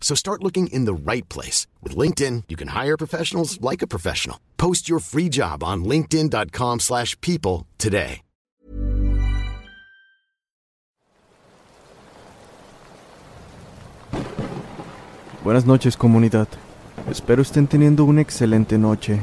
[0.00, 1.66] So start looking in the right place.
[1.82, 4.38] With LinkedIn, you can hire professionals like a professional.
[4.56, 8.22] Post your free job on linkedin.com slash people today.
[15.46, 16.48] Buenas noches comunidad.
[17.08, 19.20] Espero estén teniendo una excelente noche.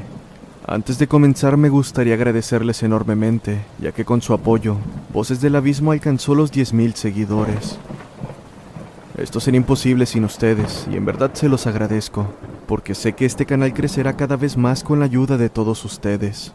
[0.66, 4.78] Antes de comenzar me gustaría agradecerles enormemente, ya que con su apoyo,
[5.12, 7.78] Voces del Abismo alcanzó los 10.000 seguidores.
[9.18, 12.34] Esto sería imposible sin ustedes, y en verdad se los agradezco,
[12.68, 16.52] porque sé que este canal crecerá cada vez más con la ayuda de todos ustedes.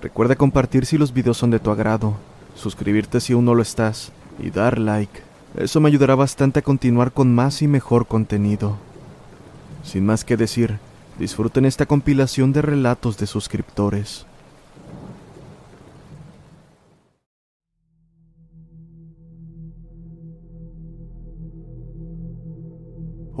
[0.00, 2.14] Recuerda compartir si los videos son de tu agrado,
[2.54, 5.20] suscribirte si aún no lo estás, y dar like.
[5.56, 8.76] Eso me ayudará bastante a continuar con más y mejor contenido.
[9.82, 10.78] Sin más que decir,
[11.18, 14.27] disfruten esta compilación de relatos de suscriptores.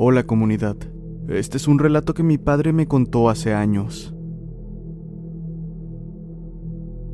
[0.00, 0.76] Hola comunidad,
[1.26, 4.14] este es un relato que mi padre me contó hace años.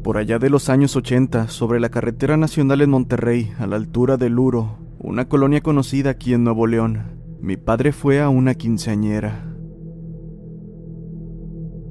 [0.02, 4.18] Por allá de los años 80, sobre la carretera nacional en Monterrey, a la altura
[4.18, 7.04] del Luro, una colonia conocida aquí en Nuevo León,
[7.40, 9.50] mi padre fue a una quinceañera.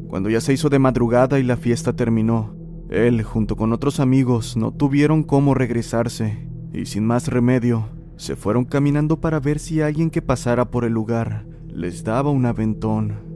[0.09, 2.55] Cuando ya se hizo de madrugada y la fiesta terminó,
[2.91, 7.87] él, junto con otros amigos, no tuvieron cómo regresarse, y sin más remedio,
[8.17, 12.45] se fueron caminando para ver si alguien que pasara por el lugar les daba un
[12.45, 13.33] aventón.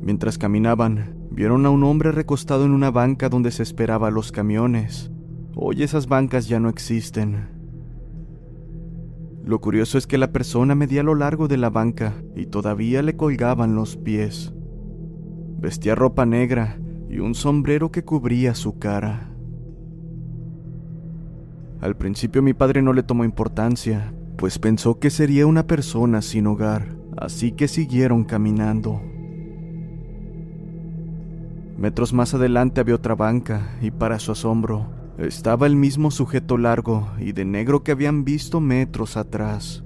[0.00, 5.10] Mientras caminaban, vieron a un hombre recostado en una banca donde se esperaba los camiones.
[5.56, 7.48] Hoy esas bancas ya no existen.
[9.44, 13.16] Lo curioso es que la persona medía lo largo de la banca y todavía le
[13.16, 14.54] colgaban los pies.
[15.58, 19.33] Vestía ropa negra y un sombrero que cubría su cara.
[21.84, 26.46] Al principio mi padre no le tomó importancia, pues pensó que sería una persona sin
[26.46, 29.02] hogar, así que siguieron caminando.
[31.76, 34.86] Metros más adelante había otra banca, y para su asombro,
[35.18, 39.84] estaba el mismo sujeto largo y de negro que habían visto metros atrás.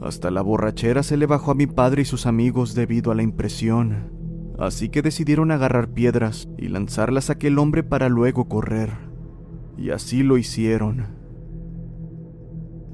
[0.00, 3.22] Hasta la borrachera se le bajó a mi padre y sus amigos debido a la
[3.22, 4.15] impresión,
[4.58, 8.90] así que decidieron agarrar piedras y lanzarlas a aquel hombre para luego correr.
[9.76, 11.06] Y así lo hicieron.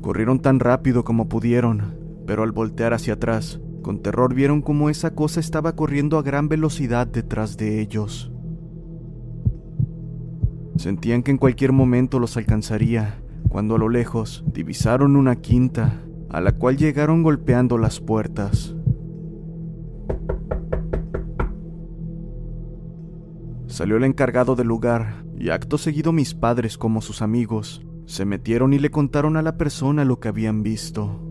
[0.00, 5.14] Corrieron tan rápido como pudieron, pero al voltear hacia atrás, con terror vieron cómo esa
[5.14, 8.32] cosa estaba corriendo a gran velocidad detrás de ellos.
[10.76, 16.00] Sentían que en cualquier momento los alcanzaría, cuando a lo lejos divisaron una quinta,
[16.30, 18.74] a la cual llegaron golpeando las puertas.
[23.72, 28.74] Salió el encargado del lugar, y acto seguido mis padres como sus amigos Se metieron
[28.74, 31.22] y le contaron a la persona lo que habían visto.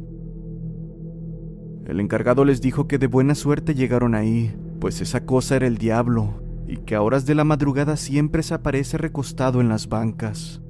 [1.86, 5.78] El encargado les dijo que de buena suerte llegaron ahí, pues esa cosa era el
[5.78, 10.64] diablo, y que a horas de la madrugada siempre se aparece recostado en las bancas,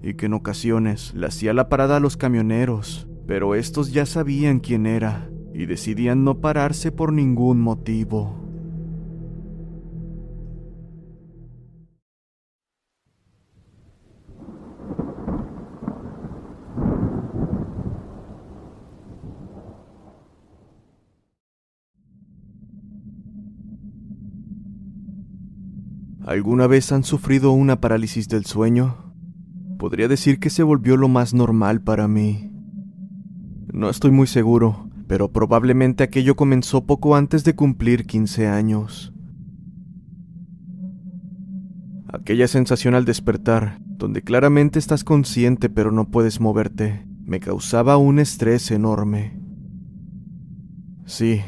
[0.00, 4.60] y que en ocasiones le hacía la parada a los camioneros, pero estos ya sabían
[4.60, 8.43] quién era, y decidían no pararse por ningún motivo.
[26.34, 29.14] ¿Alguna vez han sufrido una parálisis del sueño?
[29.78, 32.50] Podría decir que se volvió lo más normal para mí.
[33.72, 39.14] No estoy muy seguro, pero probablemente aquello comenzó poco antes de cumplir 15 años.
[42.08, 48.18] Aquella sensación al despertar, donde claramente estás consciente pero no puedes moverte, me causaba un
[48.18, 49.40] estrés enorme.
[51.06, 51.42] Sí,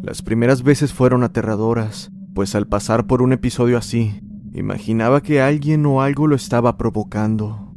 [0.00, 4.20] las primeras veces fueron aterradoras, pues al pasar por un episodio así,
[4.58, 7.74] imaginaba que alguien o algo lo estaba provocando.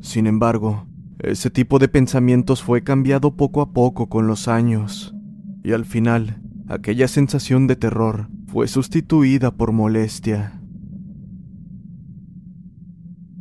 [0.00, 0.86] Sin embargo,
[1.18, 5.14] ese tipo de pensamientos fue cambiado poco a poco con los años,
[5.62, 10.60] y al final, aquella sensación de terror fue sustituida por molestia.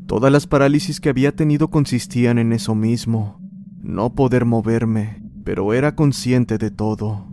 [0.08, 3.40] Todas las parálisis que había tenido consistían en eso mismo,
[3.82, 7.28] no poder moverme, pero era consciente de todo.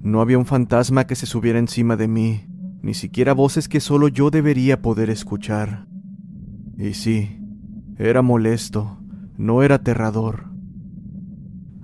[0.00, 2.46] No había un fantasma que se subiera encima de mí,
[2.82, 5.86] ni siquiera voces que solo yo debería poder escuchar.
[6.78, 7.38] Y sí,
[7.98, 8.98] era molesto,
[9.36, 10.46] no era aterrador.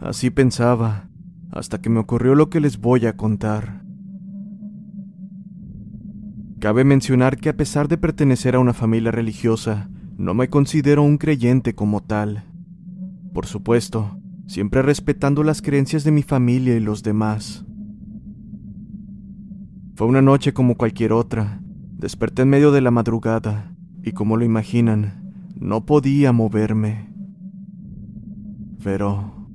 [0.01, 1.11] Así pensaba,
[1.51, 3.83] hasta que me ocurrió lo que les voy a contar.
[6.59, 11.19] Cabe mencionar que a pesar de pertenecer a una familia religiosa, no me considero un
[11.19, 12.45] creyente como tal.
[13.35, 17.66] Por supuesto, siempre respetando las creencias de mi familia y los demás.
[19.97, 21.59] Fue una noche como cualquier otra.
[21.97, 27.09] Desperté en medio de la madrugada y como lo imaginan, no podía moverme.
[28.85, 29.49] Pero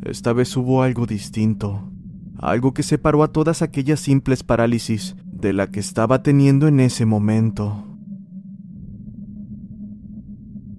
[0.00, 1.92] esta vez hubo algo distinto,
[2.38, 7.04] algo que separó a todas aquellas simples parálisis de la que estaba teniendo en ese
[7.04, 7.84] momento.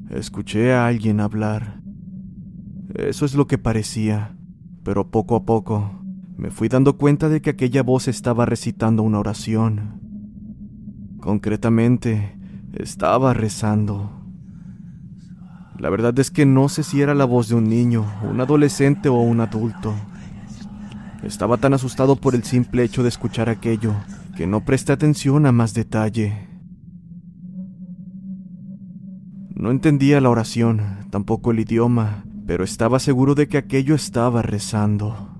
[0.10, 1.84] Escuché a alguien hablar.
[2.96, 4.36] Eso es lo que parecía,
[4.82, 5.97] pero poco a poco
[6.38, 10.00] me fui dando cuenta de que aquella voz estaba recitando una oración.
[11.20, 12.38] Concretamente,
[12.74, 14.12] estaba rezando.
[15.80, 19.10] La verdad es que no sé si era la voz de un niño, un adolescente
[19.10, 19.96] o un adulto.
[21.24, 23.96] Estaba tan asustado por el simple hecho de escuchar aquello
[24.36, 26.48] que no presté atención a más detalle.
[29.56, 35.37] No entendía la oración, tampoco el idioma, pero estaba seguro de que aquello estaba rezando.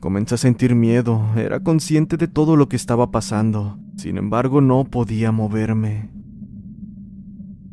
[0.00, 4.84] Comencé a sentir miedo, era consciente de todo lo que estaba pasando, sin embargo no
[4.84, 6.10] podía moverme.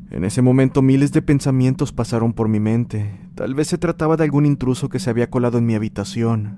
[0.10, 4.24] En ese momento miles de pensamientos pasaron por mi mente, tal vez se trataba de
[4.24, 6.58] algún intruso que se había colado en mi habitación,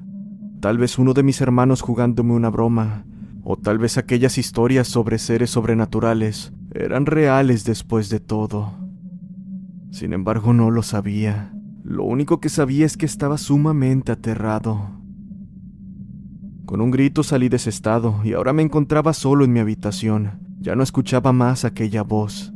[0.62, 3.06] tal vez uno de mis hermanos jugándome una broma,
[3.44, 8.72] o tal vez aquellas historias sobre seres sobrenaturales eran reales después de todo.
[9.92, 11.54] Sin embargo no lo sabía,
[11.84, 14.97] lo único que sabía es que estaba sumamente aterrado.
[16.68, 20.42] Con un grito salí de ese estado y ahora me encontraba solo en mi habitación.
[20.60, 22.54] Ya no escuchaba más aquella voz.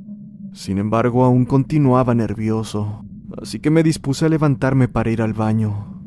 [0.51, 3.05] Sin embargo, aún continuaba nervioso,
[3.41, 6.03] así que me dispuse a levantarme para ir al baño.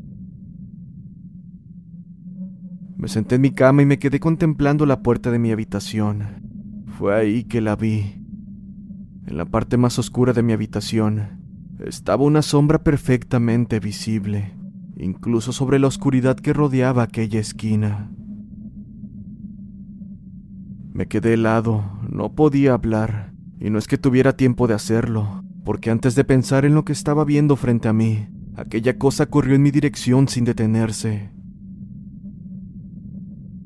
[2.98, 6.84] Me senté en mi cama y me quedé contemplando la puerta de mi habitación.
[6.98, 8.22] Fue ahí que la vi.
[9.26, 11.40] En la parte más oscura de mi habitación
[11.82, 14.52] estaba una sombra perfectamente visible
[14.96, 18.10] incluso sobre la oscuridad que rodeaba aquella esquina.
[20.92, 25.90] Me quedé helado, no podía hablar, y no es que tuviera tiempo de hacerlo, porque
[25.90, 29.62] antes de pensar en lo que estaba viendo frente a mí, aquella cosa corrió en
[29.62, 31.30] mi dirección sin detenerse.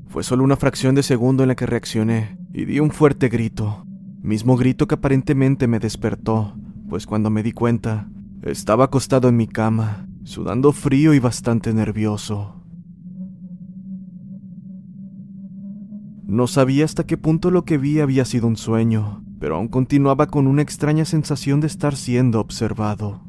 [0.07, 3.85] Fue solo una fracción de segundo en la que reaccioné y di un fuerte grito,
[4.23, 6.55] mismo grito que aparentemente me despertó,
[6.89, 8.09] pues cuando me di cuenta,
[8.41, 12.55] estaba acostado en mi cama, sudando frío y bastante nervioso.
[16.25, 20.27] No sabía hasta qué punto lo que vi había sido un sueño, pero aún continuaba
[20.27, 23.23] con una extraña sensación de estar siendo observado.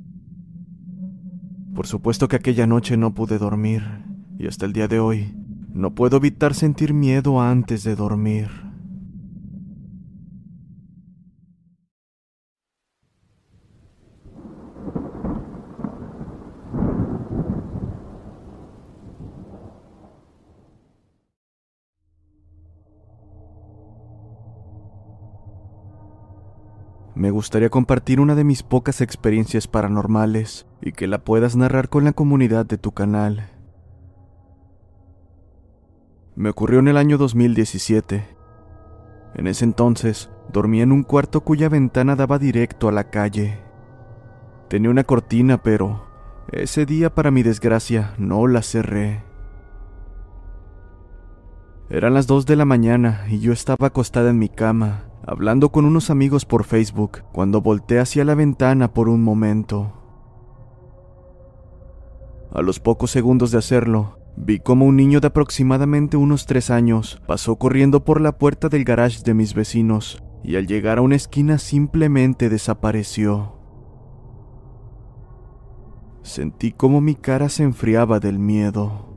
[1.75, 3.83] Por supuesto que aquella noche no pude dormir,
[4.39, 5.35] y hasta el día de hoy
[5.73, 8.70] no puedo evitar sentir miedo antes de dormir.
[27.21, 32.05] Me gustaría compartir una de mis pocas experiencias paranormales y que la puedas narrar con
[32.05, 33.51] la comunidad de tu canal.
[36.35, 38.27] Me ocurrió en el año 2017.
[39.35, 43.59] En ese entonces, dormía en un cuarto cuya ventana daba directo a la calle.
[44.71, 46.07] Tenía una cortina, pero
[46.51, 49.25] ese día, para mi desgracia, no la cerré.
[51.91, 55.85] Eran las 2 de la mañana y yo estaba acostada en mi cama, hablando con
[55.85, 59.93] unos amigos por Facebook, cuando volteé hacia la ventana por un momento.
[62.53, 67.23] A los pocos segundos de hacerlo, vi como un niño de aproximadamente unos tres años
[67.27, 71.17] pasó corriendo por la puerta del garage de mis vecinos y al llegar a una
[71.17, 73.57] esquina simplemente desapareció.
[76.23, 79.15] Sentí como mi cara se enfriaba del miedo.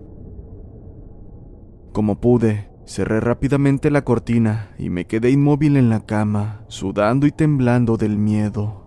[1.92, 7.32] Como pude, cerré rápidamente la cortina y me quedé inmóvil en la cama, sudando y
[7.32, 8.84] temblando del miedo.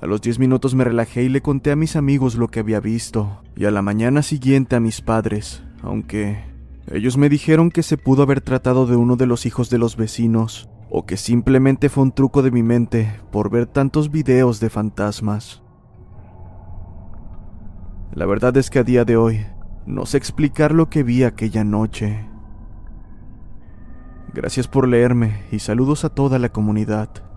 [0.00, 2.80] A los diez minutos me relajé y le conté a mis amigos lo que había
[2.80, 6.42] visto, y a la mañana siguiente a mis padres, aunque
[6.90, 9.96] ellos me dijeron que se pudo haber tratado de uno de los hijos de los
[9.96, 14.70] vecinos, o que simplemente fue un truco de mi mente por ver tantos videos de
[14.70, 15.62] fantasmas.
[18.12, 19.46] La verdad es que a día de hoy
[19.86, 22.26] no sé explicar lo que vi aquella noche.
[24.32, 27.29] Gracias por leerme y saludos a toda la comunidad.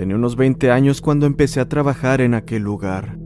[0.00, 3.18] Tenía unos 20 años cuando empecé a trabajar en aquel lugar.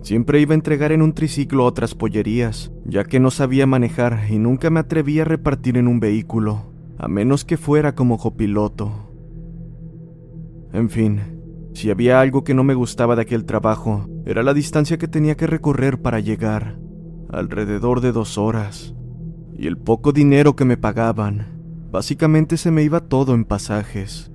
[0.00, 4.38] Siempre iba a entregar en un triciclo otras pollerías, ya que no sabía manejar y
[4.38, 8.92] nunca me atrevía a repartir en un vehículo, a menos que fuera como copiloto.
[10.72, 11.20] En fin,
[11.74, 15.36] si había algo que no me gustaba de aquel trabajo, era la distancia que tenía
[15.36, 16.78] que recorrer para llegar,
[17.28, 18.94] alrededor de dos horas,
[19.52, 21.58] y el poco dinero que me pagaban.
[21.90, 24.30] Básicamente se me iba todo en pasajes.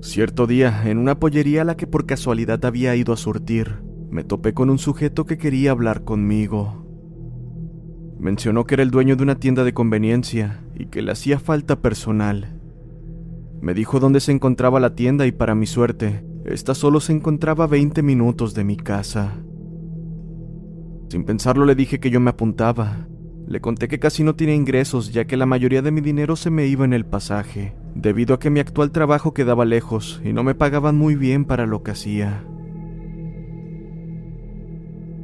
[0.00, 4.22] Cierto día, en una pollería a la que por casualidad había ido a surtir, me
[4.22, 6.86] topé con un sujeto que quería hablar conmigo.
[8.20, 11.80] Mencionó que era el dueño de una tienda de conveniencia y que le hacía falta
[11.82, 12.60] personal.
[13.60, 17.64] Me dijo dónde se encontraba la tienda y para mi suerte, esta solo se encontraba
[17.64, 19.34] a 20 minutos de mi casa.
[21.08, 23.08] Sin pensarlo le dije que yo me apuntaba.
[23.48, 26.50] Le conté que casi no tenía ingresos ya que la mayoría de mi dinero se
[26.50, 30.44] me iba en el pasaje debido a que mi actual trabajo quedaba lejos y no
[30.44, 32.44] me pagaban muy bien para lo que hacía.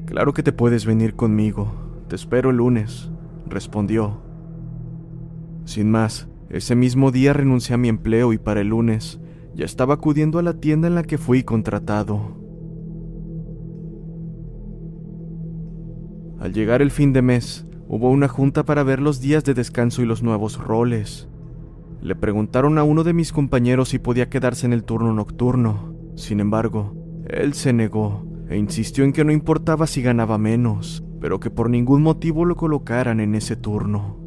[0.06, 1.72] Claro que te puedes venir conmigo,
[2.08, 3.10] te espero el lunes,
[3.46, 4.22] respondió.
[5.64, 9.20] Sin más, ese mismo día renuncié a mi empleo y para el lunes
[9.54, 12.36] ya estaba acudiendo a la tienda en la que fui contratado.
[16.40, 20.02] Al llegar el fin de mes, hubo una junta para ver los días de descanso
[20.02, 21.28] y los nuevos roles.
[22.04, 25.94] Le preguntaron a uno de mis compañeros si podía quedarse en el turno nocturno.
[26.16, 26.94] Sin embargo,
[27.26, 31.70] él se negó e insistió en que no importaba si ganaba menos, pero que por
[31.70, 34.18] ningún motivo lo colocaran en ese turno.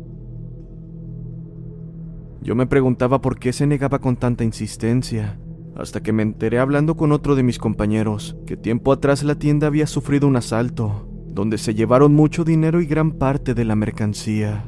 [2.41, 5.39] Yo me preguntaba por qué se negaba con tanta insistencia,
[5.75, 9.67] hasta que me enteré hablando con otro de mis compañeros que tiempo atrás la tienda
[9.67, 14.65] había sufrido un asalto, donde se llevaron mucho dinero y gran parte de la mercancía.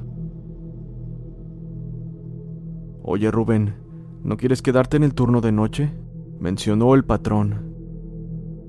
[3.12, 3.74] Oye Rubén,
[4.24, 5.92] ¿no quieres quedarte en el turno de noche?
[6.40, 7.74] mencionó el patrón.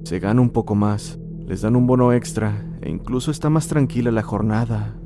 [0.05, 4.11] Se gana un poco más, les dan un bono extra e incluso está más tranquila
[4.11, 4.97] la jornada.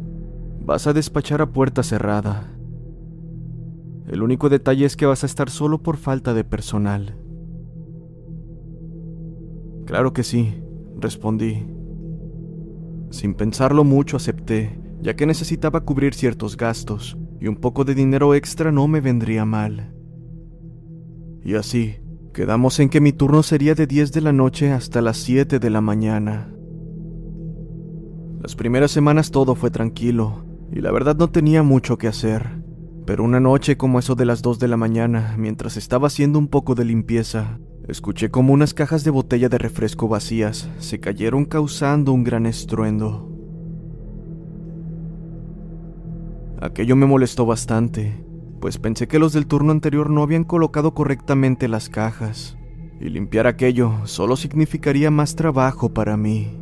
[0.60, 2.54] Vas a despachar a puerta cerrada.
[4.06, 7.18] El único detalle es que vas a estar solo por falta de personal.
[9.84, 10.62] Claro que sí,
[10.96, 11.66] respondí.
[13.10, 18.34] Sin pensarlo mucho acepté, ya que necesitaba cubrir ciertos gastos, y un poco de dinero
[18.34, 19.92] extra no me vendría mal.
[21.44, 21.96] Y así,
[22.32, 25.68] quedamos en que mi turno sería de 10 de la noche hasta las 7 de
[25.68, 26.54] la mañana.
[28.40, 32.62] Las primeras semanas todo fue tranquilo, y la verdad no tenía mucho que hacer.
[33.04, 36.48] Pero una noche como eso de las 2 de la mañana, mientras estaba haciendo un
[36.48, 42.10] poco de limpieza, escuché como unas cajas de botella de refresco vacías se cayeron causando
[42.12, 43.33] un gran estruendo.
[46.60, 48.24] Aquello me molestó bastante,
[48.60, 52.56] pues pensé que los del turno anterior no habían colocado correctamente las cajas,
[53.00, 56.58] y limpiar aquello solo significaría más trabajo para mí.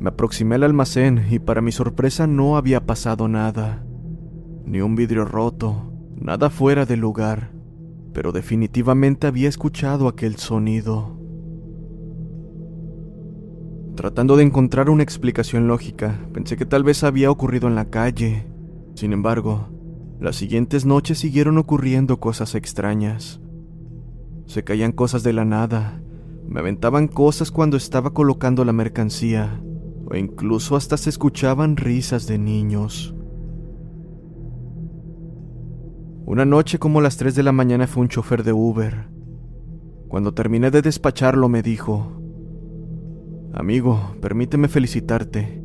[0.00, 3.84] Me aproximé al almacén y para mi sorpresa no había pasado nada.
[4.64, 7.52] Ni un vidrio roto, nada fuera de lugar,
[8.12, 11.15] pero definitivamente había escuchado aquel sonido.
[13.96, 18.46] Tratando de encontrar una explicación lógica, pensé que tal vez había ocurrido en la calle.
[18.94, 19.68] Sin embargo,
[20.20, 23.40] las siguientes noches siguieron ocurriendo cosas extrañas.
[24.44, 26.02] Se caían cosas de la nada,
[26.46, 29.62] me aventaban cosas cuando estaba colocando la mercancía,
[30.04, 33.14] o incluso hasta se escuchaban risas de niños.
[36.26, 39.08] Una noche como las 3 de la mañana fue un chofer de Uber.
[40.08, 42.25] Cuando terminé de despacharlo me dijo,
[43.58, 45.62] Amigo, permíteme felicitarte.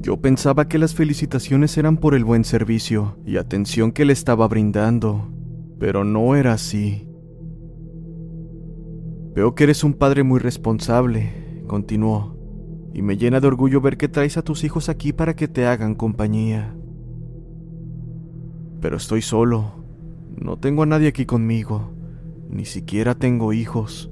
[0.00, 4.48] Yo pensaba que las felicitaciones eran por el buen servicio y atención que le estaba
[4.48, 5.30] brindando,
[5.78, 7.08] pero no era así.
[9.32, 12.36] Veo que eres un padre muy responsable, continuó,
[12.92, 15.66] y me llena de orgullo ver que traes a tus hijos aquí para que te
[15.66, 16.74] hagan compañía.
[18.80, 19.84] Pero estoy solo,
[20.36, 21.92] no tengo a nadie aquí conmigo,
[22.50, 24.10] ni siquiera tengo hijos,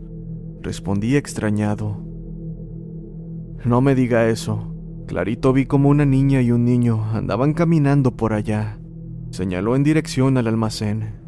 [0.60, 2.11] respondí extrañado.
[3.64, 4.74] No me diga eso.
[5.06, 8.78] Clarito vi como una niña y un niño andaban caminando por allá.
[9.30, 11.20] Señaló en dirección al almacén.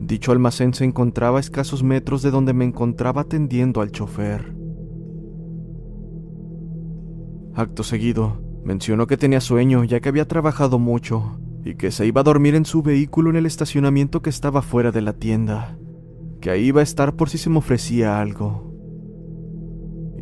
[0.00, 4.54] Dicho almacén se encontraba a escasos metros de donde me encontraba atendiendo al chofer.
[7.54, 12.20] Acto seguido, mencionó que tenía sueño ya que había trabajado mucho y que se iba
[12.20, 15.78] a dormir en su vehículo en el estacionamiento que estaba fuera de la tienda,
[16.40, 18.65] que ahí iba a estar por si se me ofrecía algo.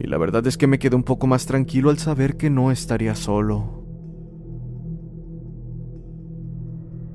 [0.05, 2.71] Y la verdad es que me quedé un poco más tranquilo al saber que no
[2.71, 3.87] estaría solo.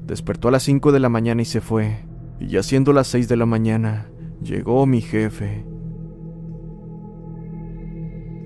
[0.08, 1.99] Despertó a las 5 de la mañana y se fue,
[2.39, 4.10] y ya siendo las seis de la mañana,
[4.41, 5.67] llegó mi jefe.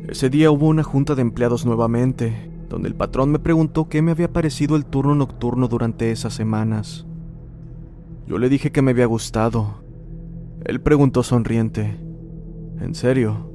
[0.09, 4.11] Ese día hubo una junta de empleados nuevamente, donde el patrón me preguntó qué me
[4.11, 7.05] había parecido el turno nocturno durante esas semanas.
[8.27, 9.85] Yo le dije que me había gustado.
[10.65, 11.97] Él preguntó sonriente,
[12.81, 13.52] ¿En serio?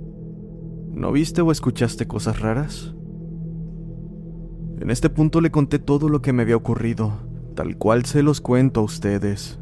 [0.98, 2.92] ¿No viste o escuchaste cosas raras?
[4.80, 7.12] En este punto le conté todo lo que me había ocurrido,
[7.54, 9.60] tal cual se los cuento a ustedes.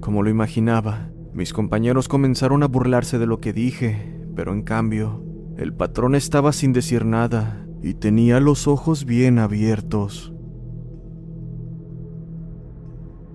[0.00, 5.22] Como lo imaginaba, mis compañeros comenzaron a burlarse de lo que dije, pero en cambio,
[5.58, 10.32] el patrón estaba sin decir nada y tenía los ojos bien abiertos.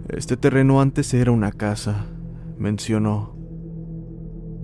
[0.07, 2.07] Este terreno antes era una casa,
[2.57, 3.38] mencionó.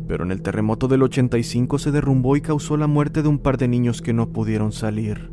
[0.07, 3.57] Pero en el terremoto del 85 se derrumbó y causó la muerte de un par
[3.57, 5.31] de niños que no pudieron salir.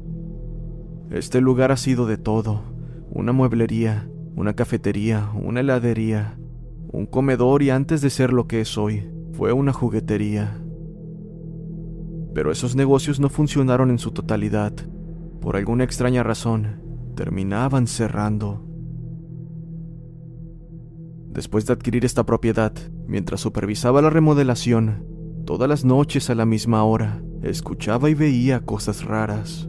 [1.10, 2.62] Este lugar ha sido de todo,
[3.10, 6.38] una mueblería, una cafetería, una heladería,
[6.90, 10.58] un comedor y antes de ser lo que es hoy, fue una juguetería.
[12.34, 14.72] Pero esos negocios no funcionaron en su totalidad.
[15.40, 16.80] Por alguna extraña razón,
[17.14, 18.64] terminaban cerrando.
[21.32, 22.72] Después de adquirir esta propiedad,
[23.06, 25.06] mientras supervisaba la remodelación,
[25.46, 29.68] todas las noches a la misma hora, escuchaba y veía cosas raras.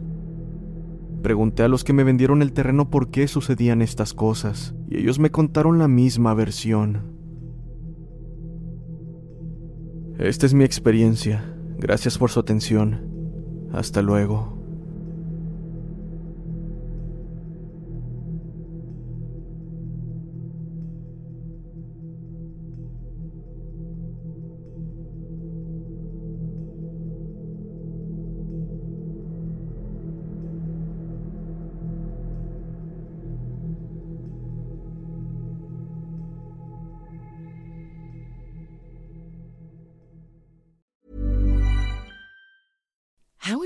[1.22, 5.18] Pregunté a los que me vendieron el terreno por qué sucedían estas cosas, y ellos
[5.18, 7.14] me contaron la misma versión.
[10.18, 11.56] Esta es mi experiencia.
[11.78, 13.10] Gracias por su atención.
[13.72, 14.63] Hasta luego.